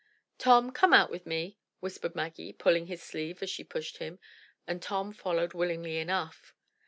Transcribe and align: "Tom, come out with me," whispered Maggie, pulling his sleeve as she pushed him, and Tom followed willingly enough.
"Tom, 0.39 0.71
come 0.71 0.93
out 0.93 1.11
with 1.11 1.27
me," 1.27 1.59
whispered 1.79 2.15
Maggie, 2.15 2.53
pulling 2.53 2.87
his 2.87 3.03
sleeve 3.03 3.43
as 3.43 3.51
she 3.51 3.63
pushed 3.63 3.97
him, 3.97 4.17
and 4.65 4.81
Tom 4.81 5.13
followed 5.13 5.53
willingly 5.53 5.97
enough. 5.97 6.55